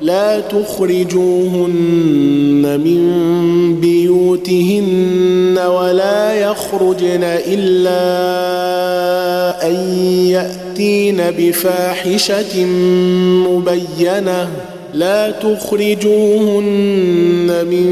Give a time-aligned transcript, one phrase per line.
[0.00, 1.70] لا تخرجوهن
[2.84, 3.00] من
[3.80, 7.96] بيوتهن ولا يخرجن إلا
[9.68, 9.74] أن
[10.28, 12.64] يأتين بفاحشة
[13.48, 14.48] مبينة.
[14.94, 16.66] لا تخرجوهن
[17.70, 17.88] من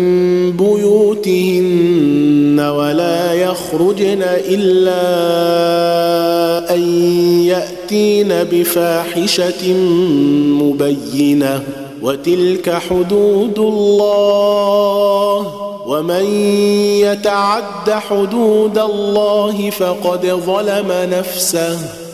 [0.56, 5.04] بيوتهن ولا يخرجن إلا
[6.74, 6.80] أن
[7.44, 9.72] يأتين بفاحشة
[10.62, 11.83] مبينة.
[12.04, 15.38] وتلك حدود الله
[15.86, 16.24] ومن
[17.00, 22.03] يتعد حدود الله فقد ظلم نفسه.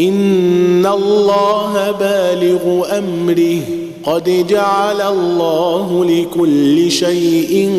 [0.00, 3.60] ان الله بالغ امره.
[4.04, 7.70] قد جعل الله لكل شيء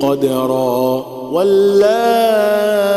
[0.00, 1.06] قدرا.
[1.32, 2.96] واللائي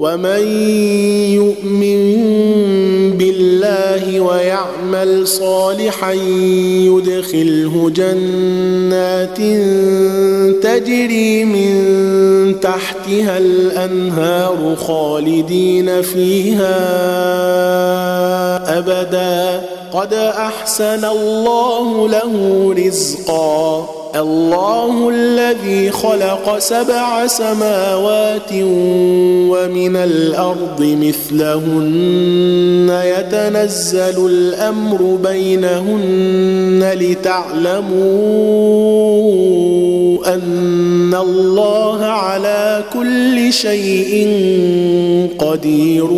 [0.00, 0.42] ومن
[1.32, 2.04] يؤمن
[3.18, 6.12] بالله ويعمل صالحا
[6.82, 9.38] يدخله جنات
[10.62, 11.74] تجري من
[12.60, 16.74] تحتها الانهار خالدين فيها
[18.78, 23.88] ابدا قد أحسن الله له رزقا.
[24.16, 28.52] الله الذي خلق سبع سماوات
[29.50, 33.00] ومن الأرض مثلهن.
[33.04, 38.04] يتنزل الأمر بينهن لتعلموا
[40.34, 44.28] أن الله على كل شيء
[45.38, 46.10] قدير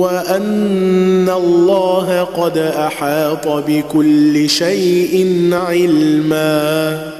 [0.00, 1.65] وأن الله
[2.34, 7.15] قد أحاط بكل شيء علما.